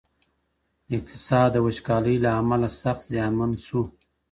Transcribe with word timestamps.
اقتصاد 0.95 1.49
د 1.53 1.57
وچکالی 1.65 2.15
له 2.25 2.29
امله 2.41 2.67
سخت 2.81 3.01
زیانمن 3.11 3.51
سو. 3.65 3.81